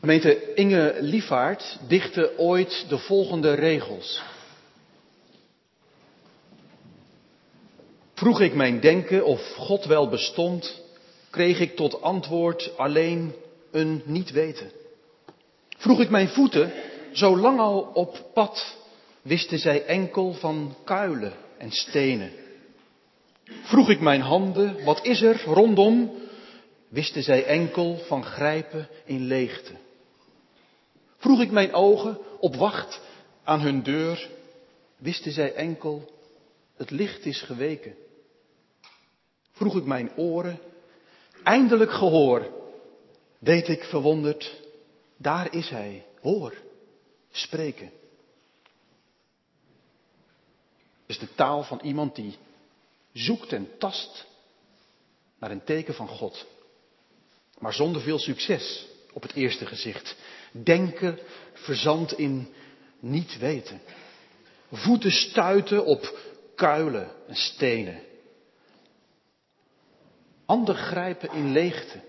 [0.00, 4.22] Gemeente Inge Lievaart dichtte ooit de volgende regels.
[8.14, 10.82] Vroeg ik mijn denken of God wel bestond,
[11.30, 13.34] kreeg ik tot antwoord alleen
[13.70, 14.70] een niet weten.
[15.76, 16.72] Vroeg ik mijn voeten,
[17.12, 18.76] zo lang al op pad,
[19.22, 22.32] wisten zij enkel van kuilen en stenen.
[23.62, 26.10] Vroeg ik mijn handen, wat is er rondom,
[26.88, 29.72] wisten zij enkel van grijpen in leegte.
[31.20, 33.00] Vroeg ik mijn ogen op wacht
[33.44, 34.28] aan hun deur,
[34.96, 36.10] wisten zij enkel,
[36.76, 37.94] het licht is geweken.
[39.52, 40.58] Vroeg ik mijn oren,
[41.42, 42.46] eindelijk gehoor,
[43.38, 44.60] deed ik verwonderd,
[45.16, 46.54] daar is hij, hoor,
[47.30, 47.90] spreken.
[51.10, 52.38] is de taal van iemand die
[53.12, 54.26] zoekt en tast
[55.38, 56.46] naar een teken van God.
[57.58, 60.16] Maar zonder veel succes op het eerste gezicht.
[60.50, 61.18] Denken
[61.52, 62.48] verzand in
[63.00, 63.80] niet weten.
[64.72, 66.18] Voeten stuiten op
[66.54, 68.00] kuilen en stenen.
[70.46, 72.00] Handen grijpen in leegte.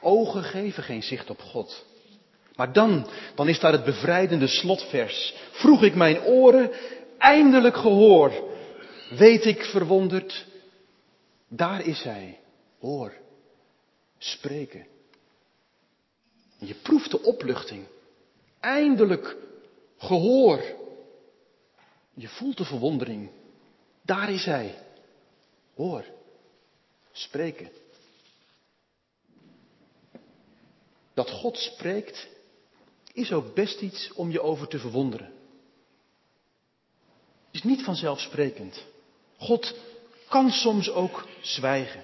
[0.00, 1.84] Ogen geven geen zicht op God.
[2.56, 5.34] Maar dan, dan is daar het bevrijdende slotvers.
[5.50, 6.70] Vroeg ik mijn oren,
[7.18, 8.50] eindelijk gehoor.
[9.10, 10.46] Weet ik verwonderd,
[11.48, 12.38] daar is hij.
[12.80, 13.12] Hoor,
[14.18, 14.86] spreken.
[16.62, 17.86] En je proeft de opluchting.
[18.60, 19.36] Eindelijk
[19.96, 20.64] gehoor.
[22.14, 23.30] Je voelt de verwondering.
[24.02, 24.78] Daar is hij.
[25.74, 26.04] Hoor,
[27.12, 27.70] spreken.
[31.14, 32.28] Dat God spreekt,
[33.12, 35.32] is ook best iets om je over te verwonderen.
[37.46, 38.84] Het is niet vanzelfsprekend.
[39.38, 39.74] God
[40.28, 42.02] kan soms ook zwijgen.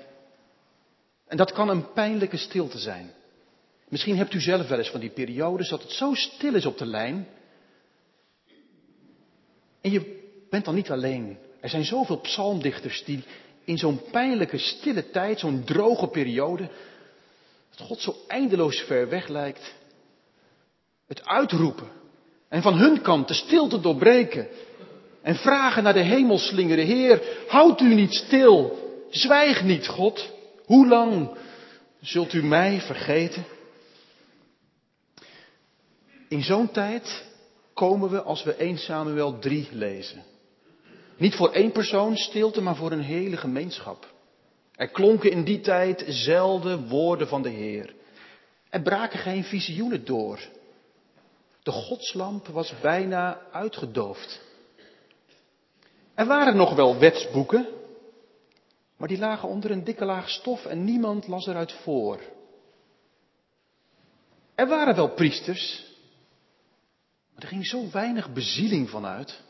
[1.26, 3.16] En dat kan een pijnlijke stilte zijn.
[3.88, 6.78] Misschien hebt u zelf wel eens van die periodes dat het zo stil is op
[6.78, 7.28] de lijn.
[9.80, 11.38] En je bent dan niet alleen.
[11.60, 13.24] Er zijn zoveel psalmdichters die
[13.64, 16.68] in zo'n pijnlijke stille tijd, zo'n droge periode,
[17.76, 19.74] dat God zo eindeloos ver weg lijkt,
[21.06, 21.88] het uitroepen
[22.48, 24.48] en van hun kant de stilte doorbreken
[25.22, 28.78] en vragen naar de hemelslingere Heer, houd u niet stil,
[29.10, 30.32] zwijg niet God,
[30.64, 31.30] hoe lang
[32.00, 33.44] zult u mij vergeten?
[36.28, 37.24] In zo'n tijd
[37.74, 40.22] komen we als we 1 Samuel 3 lezen.
[41.16, 44.06] Niet voor één persoon stilte, maar voor een hele gemeenschap.
[44.74, 47.94] Er klonken in die tijd zelden woorden van de Heer.
[48.70, 50.40] Er braken geen visioenen door.
[51.62, 54.40] De godslamp was bijna uitgedoofd.
[56.14, 57.66] Er waren nog wel wetsboeken,
[58.96, 62.20] maar die lagen onder een dikke laag stof en niemand las eruit voor.
[64.54, 65.87] Er waren wel priesters,
[67.38, 69.42] er ging zo weinig bezieling vanuit.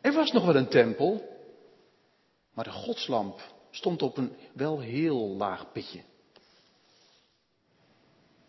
[0.00, 1.38] Er was nog wel een tempel,
[2.54, 6.00] maar de godslamp stond op een wel heel laag pitje.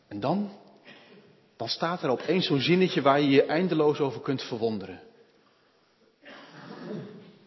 [0.08, 0.52] En dan,
[1.58, 5.02] dan staat er opeens zo'n zinnetje waar je je eindeloos over kunt verwonderen.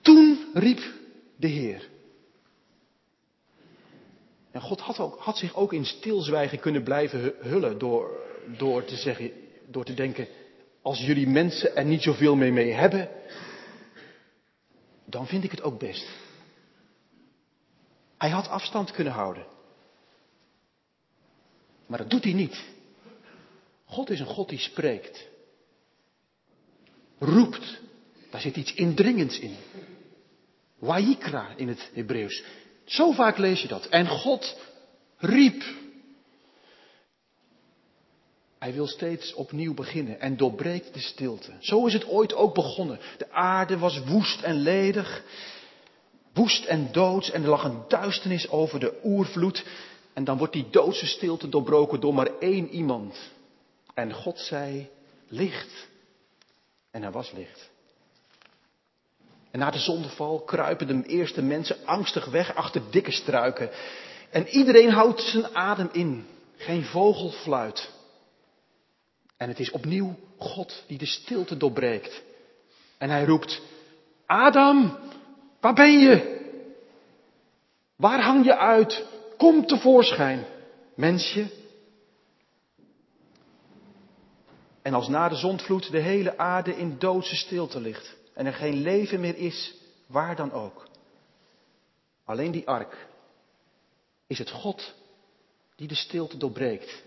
[0.00, 0.80] Toen riep
[1.36, 1.88] de Heer.
[4.50, 8.20] En God had, ook, had zich ook in stilzwijgen kunnen blijven hullen door,
[8.58, 9.30] door te zeggen,
[9.66, 10.28] door te denken,
[10.82, 13.10] als jullie mensen er niet zoveel mee mee hebben,
[15.04, 16.08] dan vind ik het ook best.
[18.18, 19.46] Hij had afstand kunnen houden.
[21.86, 22.64] Maar dat doet hij niet.
[23.84, 25.28] God is een God die spreekt.
[27.18, 27.80] Roept.
[28.30, 29.56] Daar zit iets indringends in.
[30.78, 32.44] Waikra in het Hebreeuws.
[32.84, 33.86] Zo vaak lees je dat.
[33.86, 34.58] En God
[35.16, 35.62] riep.
[38.58, 41.52] Hij wil steeds opnieuw beginnen en doorbreekt de stilte.
[41.58, 42.98] Zo is het ooit ook begonnen.
[43.18, 45.22] De aarde was woest en ledig,
[46.32, 49.64] woest en doods en er lag een duisternis over de oervloed.
[50.12, 53.16] En dan wordt die doodse stilte doorbroken door maar één iemand.
[53.94, 54.88] En God zei,
[55.28, 55.88] licht.
[56.90, 57.70] En er was licht.
[59.50, 63.70] En na de zondeval kruipen de eerste mensen angstig weg achter dikke struiken.
[64.30, 66.26] En iedereen houdt zijn adem in.
[66.56, 67.90] Geen vogel fluit.
[69.36, 72.22] En het is opnieuw God die de stilte doorbreekt.
[72.98, 73.62] En hij roept,
[74.26, 74.98] Adam,
[75.60, 76.34] waar ben je?
[77.96, 79.06] Waar hang je uit?
[79.36, 80.44] Kom tevoorschijn,
[80.94, 81.50] mensje.
[84.82, 88.82] En als na de zondvloed de hele aarde in doodse stilte ligt en er geen
[88.82, 89.74] leven meer is,
[90.06, 90.88] waar dan ook.
[92.24, 93.06] Alleen die ark
[94.26, 94.94] is het God
[95.76, 97.02] die de stilte doorbreekt.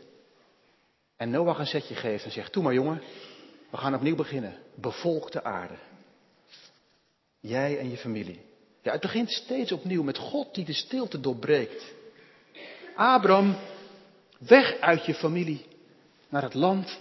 [1.19, 3.01] En Noach een zetje geeft en zegt, toe maar jongen,
[3.69, 4.57] we gaan opnieuw beginnen.
[4.75, 5.74] Bevolk de aarde.
[7.39, 8.42] Jij en je familie.
[8.81, 11.94] Ja, het begint steeds opnieuw met God die de stilte doorbreekt.
[12.95, 13.56] Abraham,
[14.38, 15.66] weg uit je familie
[16.30, 17.00] naar het land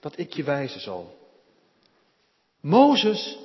[0.00, 1.18] dat ik je wijzen zal.
[2.60, 3.38] Mozes,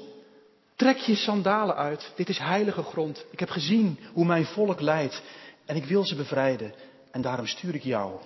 [0.76, 2.12] trek je sandalen uit.
[2.16, 3.26] Dit is heilige grond.
[3.32, 5.22] Ik heb gezien hoe mijn volk lijdt
[5.66, 6.74] en ik wil ze bevrijden.
[7.12, 8.20] En daarom stuur ik jou.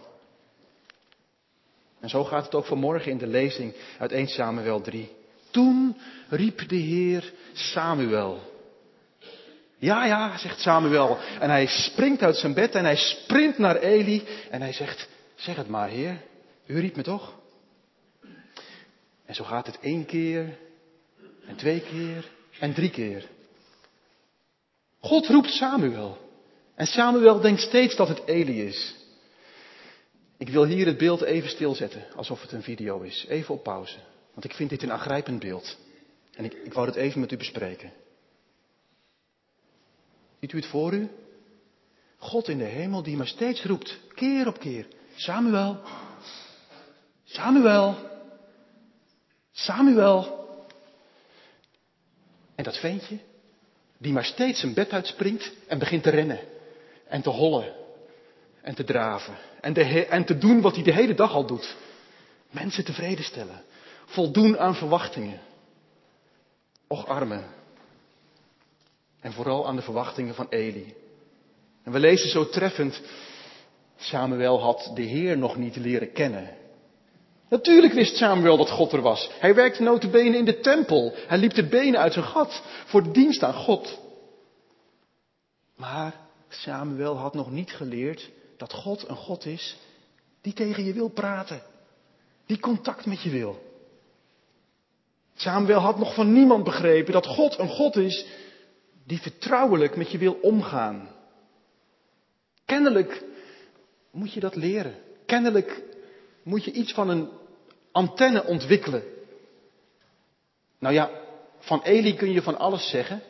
[2.03, 5.11] En zo gaat het ook vanmorgen in de lezing uit 1 Samuel 3.
[5.51, 5.97] Toen
[6.29, 8.39] riep de Heer Samuel.
[9.77, 11.17] Ja, ja, zegt Samuel.
[11.39, 14.23] En hij springt uit zijn bed en hij sprint naar Eli.
[14.49, 16.21] En hij zegt, zeg het maar, Heer.
[16.65, 17.33] U riep me toch?
[19.25, 20.57] En zo gaat het één keer,
[21.45, 22.29] en twee keer,
[22.59, 23.25] en drie keer.
[24.99, 26.17] God roept Samuel.
[26.75, 29.02] En Samuel denkt steeds dat het Eli is.
[30.43, 33.25] Ik wil hier het beeld even stilzetten, alsof het een video is.
[33.27, 33.97] Even op pauze.
[34.33, 35.77] Want ik vind dit een aangrijpend beeld.
[36.33, 37.91] En ik, ik wou het even met u bespreken.
[40.39, 41.09] Ziet u het voor u?
[42.17, 44.87] God in de hemel die maar steeds roept, keer op keer.
[45.15, 45.77] Samuel,
[47.23, 47.95] Samuel,
[49.51, 50.47] Samuel.
[52.55, 53.19] En dat ventje,
[53.97, 56.39] die maar steeds zijn bed uitspringt en begint te rennen
[57.07, 57.82] en te hollen
[58.63, 61.75] en te draven en, de, en te doen wat hij de hele dag al doet.
[62.51, 63.63] Mensen tevreden stellen,
[64.05, 65.39] voldoen aan verwachtingen.
[66.87, 67.43] Och armen.
[69.19, 70.93] En vooral aan de verwachtingen van Eli.
[71.83, 73.01] En we lezen zo treffend,
[73.95, 76.49] Samuel had de Heer nog niet leren kennen.
[77.49, 79.29] Natuurlijk wist Samuel dat God er was.
[79.39, 81.13] Hij werkte notabene in de tempel.
[81.27, 83.99] Hij liep de benen uit zijn gat voor de dienst aan God.
[85.75, 86.15] Maar
[86.49, 89.77] Samuel had nog niet geleerd dat God een God is
[90.41, 91.61] die tegen je wil praten.
[92.45, 93.71] Die contact met je wil.
[95.35, 98.25] Samuel had nog van niemand begrepen dat God een God is
[99.03, 101.09] die vertrouwelijk met je wil omgaan.
[102.65, 103.23] Kennelijk
[104.11, 104.95] moet je dat leren.
[105.25, 105.83] Kennelijk
[106.43, 107.29] moet je iets van een
[107.91, 109.03] antenne ontwikkelen.
[110.79, 111.09] Nou ja,
[111.59, 113.21] van Eli kun je van alles zeggen.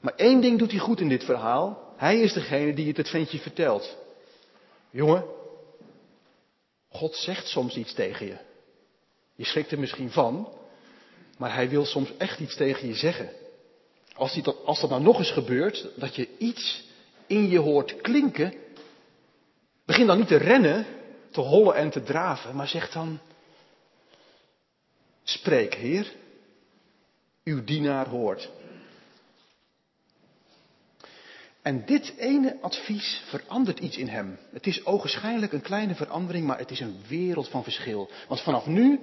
[0.00, 1.94] Maar één ding doet hij goed in dit verhaal.
[1.96, 3.96] Hij is degene die het het ventje vertelt.
[4.96, 5.24] Jongen,
[6.88, 8.36] God zegt soms iets tegen je.
[9.34, 10.48] Je schrikt er misschien van,
[11.38, 13.30] maar hij wil soms echt iets tegen je zeggen.
[14.14, 16.84] Als, als dat nou nog eens gebeurt, dat je iets
[17.26, 18.54] in je hoort klinken,
[19.84, 20.86] begin dan niet te rennen,
[21.30, 23.18] te hollen en te draven, maar zeg dan,
[25.22, 26.12] spreek Heer,
[27.44, 28.50] uw dienaar hoort.
[31.66, 34.38] En dit ene advies verandert iets in hem.
[34.52, 38.10] Het is ogenschijnlijk een kleine verandering, maar het is een wereld van verschil.
[38.28, 39.00] Want vanaf nu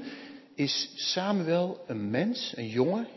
[0.56, 3.08] is Samuel een mens, een jongen,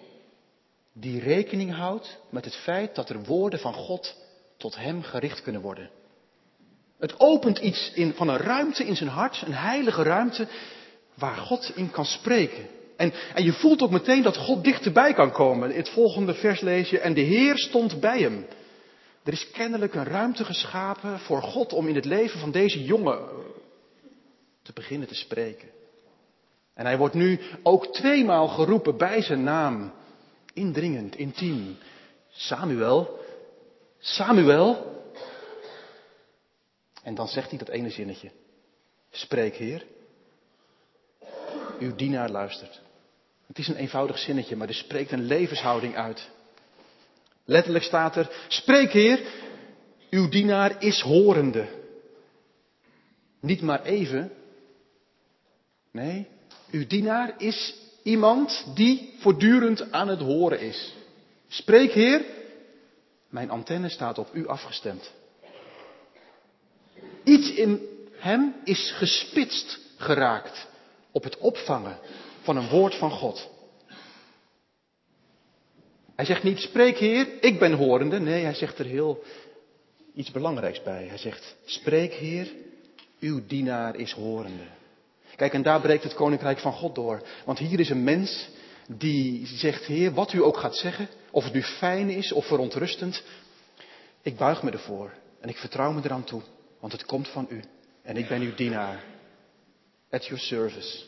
[0.92, 4.16] die rekening houdt met het feit dat er woorden van God
[4.56, 5.90] tot hem gericht kunnen worden.
[6.98, 10.48] Het opent iets in, van een ruimte in zijn hart, een heilige ruimte,
[11.14, 12.66] waar God in kan spreken.
[12.96, 15.70] En, en je voelt ook meteen dat God dichterbij kan komen.
[15.70, 18.46] In het volgende vers lees je, en de Heer stond bij hem.
[19.26, 23.28] Er is kennelijk een ruimte geschapen voor God om in het leven van deze jongen
[24.62, 25.68] te beginnen te spreken.
[26.74, 29.92] En hij wordt nu ook tweemaal geroepen bij zijn naam.
[30.52, 31.78] Indringend, intiem.
[32.30, 33.18] Samuel,
[33.98, 34.94] Samuel.
[37.02, 38.30] En dan zegt hij dat ene zinnetje.
[39.10, 39.86] Spreek, Heer.
[41.78, 42.80] Uw dienaar luistert.
[43.46, 46.30] Het is een eenvoudig zinnetje, maar er spreekt een levenshouding uit.
[47.46, 49.20] Letterlijk staat er, spreek Heer,
[50.10, 51.68] uw dienaar is horende.
[53.40, 54.32] Niet maar even.
[55.92, 56.26] Nee,
[56.70, 60.94] uw dienaar is iemand die voortdurend aan het horen is.
[61.48, 62.24] Spreek Heer,
[63.28, 65.12] mijn antenne staat op u afgestemd.
[67.24, 67.80] Iets in
[68.16, 70.68] hem is gespitst geraakt
[71.10, 71.98] op het opvangen
[72.42, 73.48] van een woord van God.
[76.16, 78.20] Hij zegt niet, spreek Heer, ik ben horende.
[78.20, 79.22] Nee, hij zegt er heel
[80.14, 81.06] iets belangrijks bij.
[81.06, 82.52] Hij zegt, spreek Heer,
[83.20, 84.66] uw dienaar is horende.
[85.36, 87.22] Kijk, en daar breekt het koninkrijk van God door.
[87.44, 88.48] Want hier is een mens
[88.88, 93.22] die zegt, Heer, wat u ook gaat zeggen, of het nu fijn is of verontrustend,
[94.22, 96.42] ik buig me ervoor en ik vertrouw me eraan toe,
[96.80, 97.62] want het komt van u
[98.02, 99.04] en ik ben uw dienaar.
[100.10, 101.04] At your service.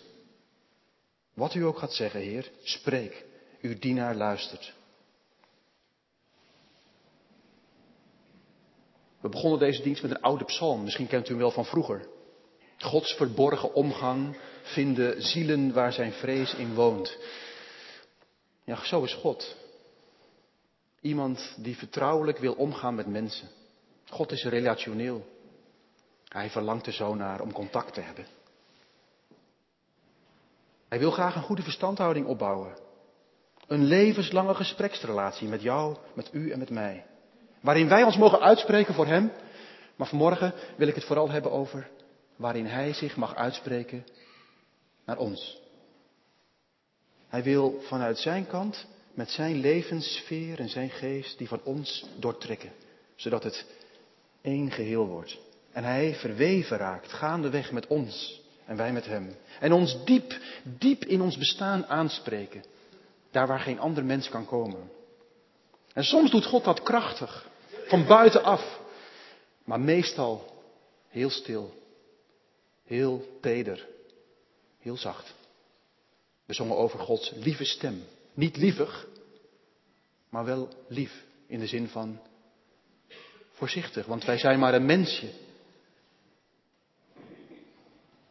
[1.34, 3.24] Wat u ook gaat zeggen, Heer, spreek.
[3.60, 4.76] Uw dienaar luistert.
[9.20, 12.08] We begonnen deze dienst met een oude psalm, misschien kent u hem wel van vroeger.
[12.78, 17.18] Gods verborgen omgang vinden zielen waar zijn vrees in woont.
[18.64, 19.56] Ja, zo is God.
[21.00, 23.48] Iemand die vertrouwelijk wil omgaan met mensen.
[24.08, 25.26] God is relationeel.
[26.28, 28.26] Hij verlangt er zo naar om contact te hebben.
[30.88, 32.78] Hij wil graag een goede verstandhouding opbouwen.
[33.66, 37.06] Een levenslange gespreksrelatie met jou, met u en met mij.
[37.60, 39.32] Waarin wij ons mogen uitspreken voor Hem.
[39.96, 41.88] Maar vanmorgen wil ik het vooral hebben over
[42.36, 44.06] waarin Hij zich mag uitspreken
[45.04, 45.60] naar ons.
[47.28, 52.72] Hij wil vanuit Zijn kant met Zijn levenssfeer en Zijn geest die van ons doortrekken.
[53.14, 53.66] Zodat het
[54.40, 55.38] één geheel wordt.
[55.72, 59.36] En Hij verweven raakt, gaandeweg met ons en wij met Hem.
[59.60, 62.64] En ons diep, diep in ons bestaan aanspreken.
[63.30, 64.90] Daar waar geen ander mens kan komen.
[65.99, 67.49] En soms doet God dat krachtig,
[67.87, 68.81] van buitenaf.
[69.64, 70.62] Maar meestal
[71.09, 71.83] heel stil,
[72.85, 73.87] heel teder,
[74.78, 75.35] heel zacht.
[76.45, 78.05] We zongen over Gods lieve stem.
[78.35, 79.07] Niet lievig,
[80.28, 81.25] maar wel lief.
[81.47, 82.21] In de zin van
[83.52, 85.31] voorzichtig, want wij zijn maar een mensje.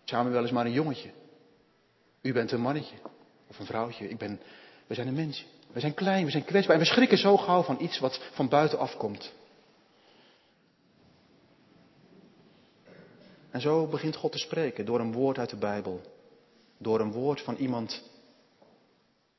[0.04, 1.12] Samen wel eens maar een jongetje.
[2.22, 2.96] U bent een mannetje
[3.48, 4.10] of een vrouwtje.
[4.10, 4.40] Ik ben,
[4.88, 5.46] we zijn een mensje.
[5.78, 8.50] We zijn klein, we zijn kwetsbaar en we schrikken zo gauw van iets wat van
[8.50, 9.34] buiten afkomt.
[13.52, 16.02] En zo begint God te spreken door een woord uit de Bijbel.
[16.78, 18.04] Door een woord van iemand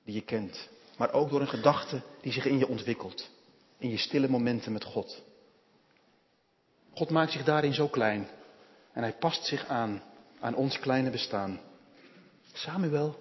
[0.05, 0.69] die je kent.
[0.97, 3.31] Maar ook door een gedachte die zich in je ontwikkelt.
[3.79, 5.23] In je stille momenten met God.
[6.95, 8.29] God maakt zich daarin zo klein.
[8.93, 10.03] En hij past zich aan,
[10.41, 11.61] aan ons kleine bestaan.
[12.53, 13.17] Samuel,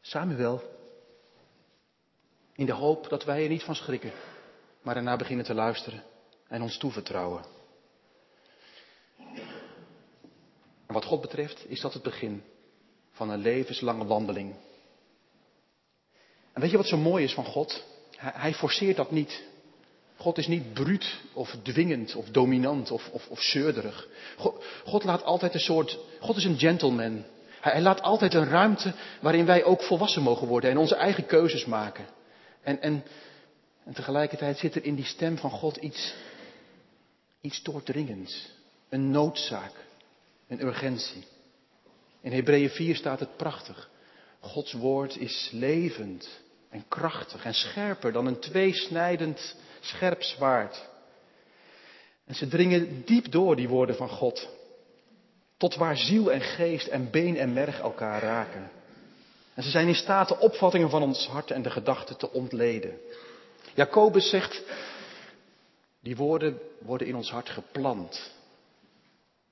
[0.00, 0.73] Samuel.
[2.56, 4.12] In de hoop dat wij er niet van schrikken,
[4.82, 6.02] maar erna beginnen te luisteren
[6.48, 7.44] en ons toevertrouwen.
[10.86, 12.42] En wat God betreft is dat het begin
[13.12, 14.54] van een levenslange wandeling.
[16.52, 17.84] En weet je wat zo mooi is van God?
[18.16, 19.42] Hij, forceert dat niet.
[20.16, 24.08] God is niet bruut of dwingend of dominant of, of, of zeurderig.
[24.36, 25.98] God, God, laat altijd een soort.
[26.20, 27.24] God is een gentleman.
[27.60, 31.64] Hij, laat altijd een ruimte waarin wij ook volwassen mogen worden en onze eigen keuzes
[31.64, 32.06] maken.
[32.64, 33.04] En, en,
[33.92, 36.14] tegelijkertijd zit er in die stem van God iets,
[37.40, 38.52] iets doordringends.
[38.88, 39.72] Een noodzaak.
[40.48, 41.24] Een urgentie.
[42.20, 43.90] In Hebreeën 4 staat het prachtig.
[44.40, 50.88] Gods woord is levend en krachtig en scherper dan een tweesnijdend scherp zwaard.
[52.24, 54.48] En ze dringen diep door, die woorden van God.
[55.56, 58.70] Tot waar ziel en geest en been en merg elkaar raken.
[59.54, 62.98] En ze zijn in staat de opvattingen van ons hart en de gedachten te ontleden.
[63.74, 64.62] Jacobus zegt,
[66.00, 68.32] die woorden worden in ons hart geplant.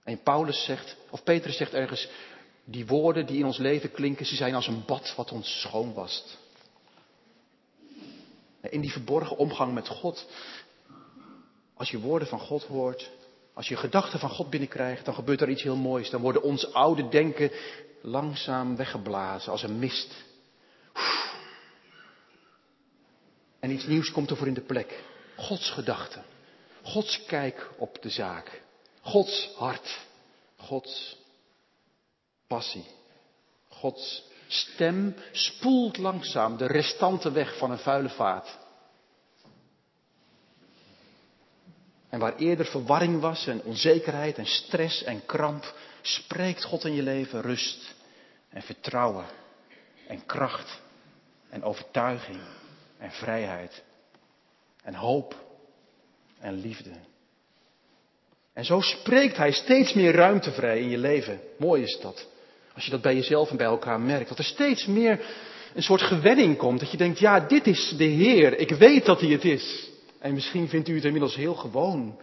[0.04, 2.08] En Paulus zegt, of Petrus zegt ergens,
[2.64, 5.94] die woorden die in ons leven klinken, ze zijn als een bad wat ons schoon
[5.94, 6.38] wast.
[8.60, 10.26] In die verborgen omgang met God,
[11.74, 13.10] als je woorden van God hoort,
[13.54, 16.10] als je gedachten van God binnenkrijgt, dan gebeurt er iets heel moois.
[16.10, 17.50] Dan worden ons oude denken
[18.02, 20.14] langzaam weggeblazen als een mist.
[23.60, 25.04] En iets nieuws komt ervoor in de plek.
[25.36, 26.24] Gods gedachten.
[26.82, 28.62] Gods kijk op de zaak.
[29.00, 30.00] Gods hart.
[30.56, 31.16] Gods
[32.46, 32.86] passie.
[33.68, 38.58] Gods stem spoelt langzaam de restanten weg van een vuile vaat.
[42.08, 47.02] En waar eerder verwarring was en onzekerheid en stress en kramp, spreekt God in je
[47.02, 47.94] leven rust
[48.48, 49.24] en vertrouwen
[50.06, 50.80] en kracht
[51.50, 52.40] en overtuiging
[52.98, 53.82] en vrijheid
[54.82, 55.34] en hoop
[56.38, 56.90] en liefde.
[58.52, 61.40] En zo spreekt Hij steeds meer ruimte vrij in je leven.
[61.58, 62.26] Mooi is dat.
[62.74, 64.28] Als je dat bij jezelf en bij elkaar merkt.
[64.28, 65.20] Dat er steeds meer
[65.74, 66.80] een soort gewenning komt.
[66.80, 68.58] Dat je denkt, ja, dit is de Heer.
[68.58, 69.90] Ik weet dat Hij het is.
[70.18, 72.18] En misschien vindt u het inmiddels heel gewoon.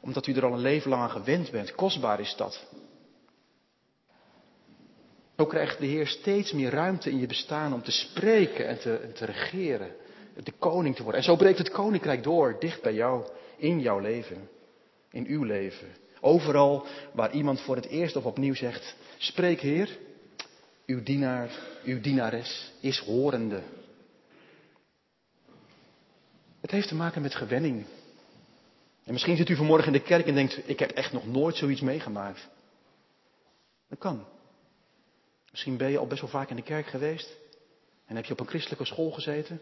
[0.00, 1.74] Omdat u er al een leven lang aan gewend bent.
[1.74, 2.66] Kostbaar is dat.
[5.36, 9.10] Zo krijgt de Heer steeds meer ruimte in je bestaan om te spreken en te,
[9.14, 9.94] te regeren.
[10.42, 11.20] De koning te worden.
[11.20, 13.26] En zo breekt het koninkrijk door, dicht bij jou,
[13.56, 14.48] in jouw leven.
[15.10, 15.88] In uw leven.
[16.20, 19.98] Overal waar iemand voor het eerst of opnieuw zegt, spreek Heer,
[20.86, 21.50] uw dienaar,
[21.84, 23.62] uw dienares is horende.
[26.60, 27.84] Het heeft te maken met gewenning.
[29.04, 31.56] En misschien zit u vanmorgen in de kerk en denkt, ik heb echt nog nooit
[31.56, 32.48] zoiets meegemaakt.
[33.88, 34.24] Dat kan.
[35.54, 37.36] Misschien ben je al best wel vaak in de kerk geweest
[38.06, 39.60] en heb je op een christelijke school gezeten.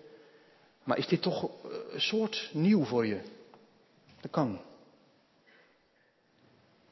[0.84, 1.50] Maar is dit toch
[1.90, 3.20] een soort nieuw voor je?
[4.20, 4.60] Dat kan.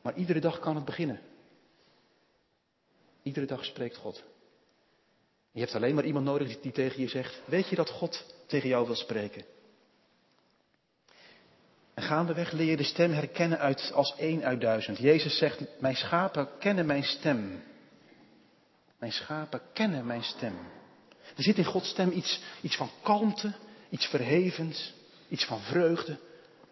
[0.02, 1.20] Maar iedere dag kan het beginnen.
[3.22, 4.24] Iedere dag spreekt God.
[5.52, 8.68] Je hebt alleen maar iemand nodig die tegen je zegt: Weet je dat God tegen
[8.68, 9.44] jou wil spreken?
[11.94, 14.98] En gaandeweg leer je de stem herkennen uit, als één uit duizend.
[14.98, 17.68] Jezus zegt: Mijn schapen kennen mijn stem.
[19.00, 20.54] Mijn schapen kennen mijn stem.
[21.36, 23.52] Er zit in Gods stem iets, iets van kalmte,
[23.88, 24.92] iets verhevens,
[25.28, 26.18] iets van vreugde,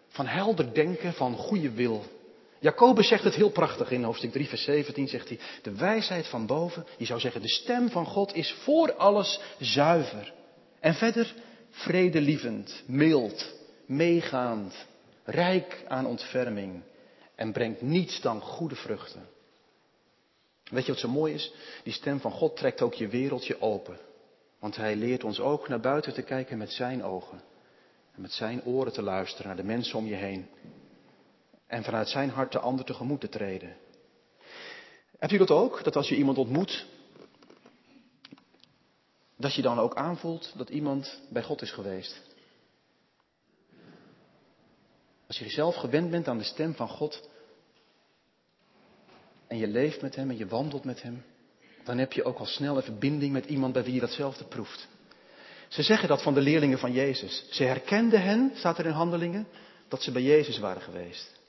[0.07, 2.05] van helder denken, van goede wil.
[2.59, 6.45] Jacobus zegt het heel prachtig in hoofdstuk 3, vers 17, zegt hij, de wijsheid van
[6.45, 10.33] boven, je zou zeggen, de stem van God is voor alles zuiver.
[10.79, 11.33] En verder
[11.69, 13.53] vredelievend, mild,
[13.85, 14.73] meegaand,
[15.23, 16.81] rijk aan ontferming
[17.35, 19.27] en brengt niets dan goede vruchten.
[20.69, 21.53] Weet je wat zo mooi is?
[21.83, 23.99] Die stem van God trekt ook je wereldje open.
[24.59, 27.41] Want hij leert ons ook naar buiten te kijken met zijn ogen.
[28.15, 30.49] En met zijn oren te luisteren naar de mensen om je heen.
[31.67, 33.77] En vanuit zijn hart de ander tegemoet te treden.
[35.17, 35.83] Hebt u dat ook?
[35.83, 36.85] Dat als je iemand ontmoet,
[39.37, 42.21] dat je dan ook aanvoelt dat iemand bij God is geweest.
[45.27, 47.29] Als je zelf gewend bent aan de stem van God
[49.49, 51.23] en je leeft met Hem en je wandelt met Hem,
[51.83, 54.87] dan heb je ook al snel een verbinding met iemand bij wie je datzelfde proeft.
[55.67, 57.45] Ze zeggen dat van de leerlingen van Jezus.
[57.49, 59.47] Ze herkenden hen, staat er in handelingen,
[59.87, 61.39] dat ze bij Jezus waren geweest.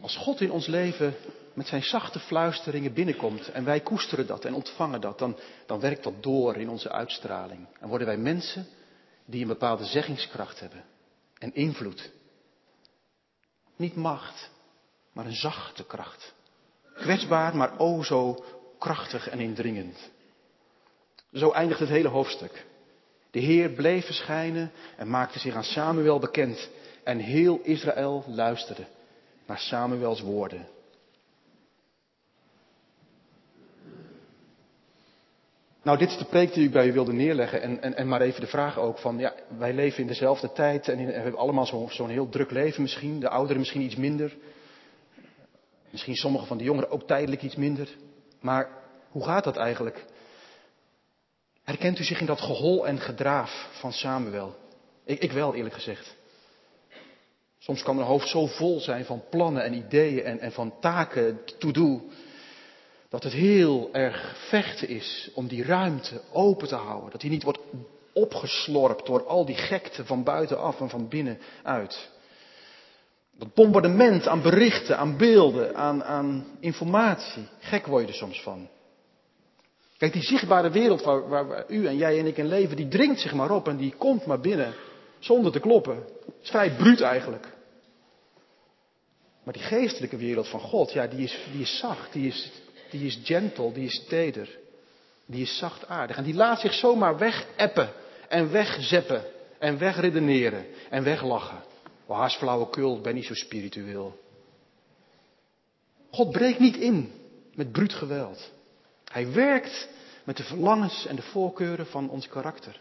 [0.00, 1.14] Als God in ons leven
[1.54, 6.02] met zijn zachte fluisteringen binnenkomt en wij koesteren dat en ontvangen dat, dan, dan werkt
[6.02, 7.66] dat door in onze uitstraling.
[7.80, 8.66] En worden wij mensen
[9.24, 10.84] die een bepaalde zeggingskracht hebben
[11.38, 12.10] en invloed.
[13.76, 14.50] Niet macht,
[15.16, 16.34] maar een zachte kracht.
[16.94, 18.44] Kwetsbaar, maar o zo
[18.78, 20.10] krachtig en indringend.
[21.32, 22.66] Zo eindigt het hele hoofdstuk.
[23.30, 26.70] De Heer bleef verschijnen en maakte zich aan Samuel bekend.
[27.04, 28.86] En heel Israël luisterde
[29.46, 30.68] naar Samuels woorden.
[35.82, 37.62] Nou, dit is de preek die ik bij u wilde neerleggen.
[37.62, 40.88] En, en, en maar even de vraag ook van, ja, wij leven in dezelfde tijd
[40.88, 43.20] en, en we hebben allemaal zo'n zo heel druk leven misschien.
[43.20, 44.36] De ouderen misschien iets minder.
[45.90, 47.88] Misschien sommige van de jongeren ook tijdelijk iets minder.
[48.40, 48.68] Maar
[49.10, 50.04] hoe gaat dat eigenlijk?
[51.62, 54.56] Herkent u zich in dat gehol en gedraaf van Samuel?
[55.04, 56.16] Ik, ik wel, eerlijk gezegd.
[57.58, 61.40] Soms kan mijn hoofd zo vol zijn van plannen en ideeën en, en van taken,
[61.58, 62.02] to-do,
[63.08, 67.10] dat het heel erg vechten is om die ruimte open te houden.
[67.10, 67.58] Dat die niet wordt
[68.12, 72.10] opgeslorpt door al die gekte van buitenaf en van binnenuit.
[73.38, 77.48] Dat bombardement aan berichten, aan beelden, aan, aan informatie.
[77.60, 78.68] Gek word je er soms van.
[79.98, 83.20] Kijk, die zichtbare wereld waar, waar, u en jij en ik in leven, die dringt
[83.20, 84.74] zich maar op en die komt maar binnen.
[85.18, 85.94] Zonder te kloppen.
[85.96, 87.54] Het is vrij bruut eigenlijk.
[89.44, 92.52] Maar die geestelijke wereld van God, ja, die is, die is zacht, die is,
[92.90, 94.58] die is gentle, die is teder.
[95.26, 96.16] Die is zachtaardig.
[96.16, 97.88] En die laat zich zomaar wegappen
[98.28, 99.22] en wegzeppen
[99.58, 101.62] en wegredeneren en weglachen.
[102.06, 104.24] Oh, haast flauwekul, ben niet zo spiritueel.
[106.10, 107.12] God breekt niet in
[107.54, 108.52] met bruut geweld.
[109.04, 109.88] Hij werkt
[110.24, 112.80] met de verlangens en de voorkeuren van ons karakter.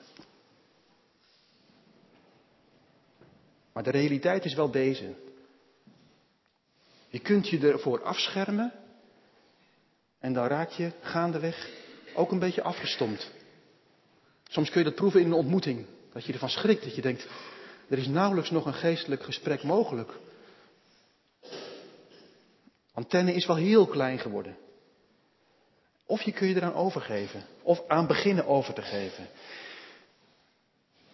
[3.74, 5.14] Maar de realiteit is wel deze.
[7.08, 8.74] Je kunt je ervoor afschermen
[10.20, 11.70] en dan raak je gaandeweg
[12.16, 13.32] ook een beetje afgestomd.
[14.50, 15.86] Soms kun je dat proeven in een ontmoeting.
[16.14, 17.28] Dat je ervan schrikt, dat je denkt,
[17.90, 20.12] er is nauwelijks nog een geestelijk gesprek mogelijk.
[22.94, 24.58] Antenne is wel heel klein geworden.
[26.06, 27.46] Of je kun je eraan overgeven.
[27.62, 29.28] Of aan beginnen over te geven.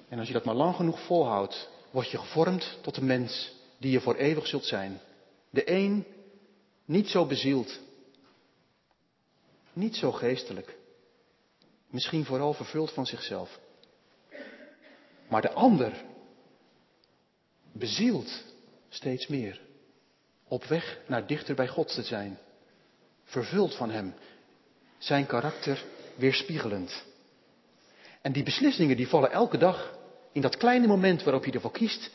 [0.10, 3.92] En als je dat maar lang genoeg volhoudt, word je gevormd tot de mens die
[3.92, 5.00] je voor eeuwig zult zijn.
[5.50, 6.06] De een
[6.86, 7.80] niet zo bezield.
[9.74, 10.78] Niet zo geestelijk.
[11.88, 13.60] Misschien vooral vervuld van zichzelf.
[15.28, 16.04] Maar de ander
[17.72, 18.44] bezield
[18.90, 19.62] steeds meer.
[20.48, 22.38] Op weg naar dichter bij God te zijn.
[23.24, 24.14] Vervuld van Hem.
[24.98, 25.84] Zijn karakter
[26.16, 27.04] weerspiegelend.
[28.22, 29.98] En die beslissingen die vallen elke dag
[30.32, 32.10] in dat kleine moment waarop je ervoor kiest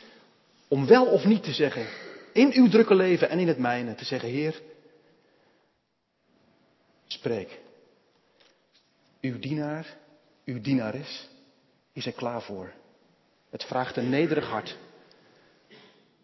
[0.68, 1.86] om wel of niet te zeggen,
[2.32, 4.62] in uw drukke leven en in het mijne, te zeggen, Heer,
[7.06, 7.58] spreek.
[9.20, 9.96] Uw dienaar,
[10.44, 11.28] uw dienares
[11.92, 12.72] is er klaar voor.
[13.50, 14.76] Het vraagt een nederig hart.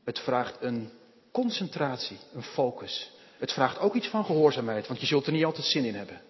[0.04, 0.90] Het vraagt een
[1.32, 3.10] concentratie, een focus.
[3.38, 6.20] Het vraagt ook iets van gehoorzaamheid, want je zult er niet altijd zin in hebben.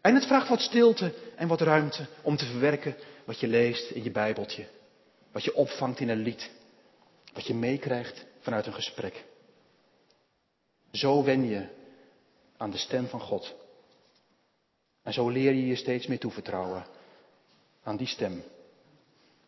[0.00, 4.02] En het vraagt wat stilte en wat ruimte om te verwerken wat je leest in
[4.02, 4.66] je Bijbeltje.
[5.32, 6.50] Wat je opvangt in een lied.
[7.32, 9.24] Wat je meekrijgt vanuit een gesprek.
[10.92, 11.66] Zo wen je
[12.56, 13.54] aan de stem van God.
[15.02, 16.86] En zo leer je je steeds meer toevertrouwen
[17.82, 18.42] aan die stem.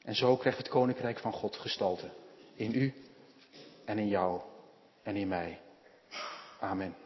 [0.03, 2.11] En zo krijgt het koninkrijk van God gestalte
[2.57, 2.93] in u
[3.85, 4.41] en in jou
[5.03, 5.61] en in mij.
[6.61, 7.06] Amen.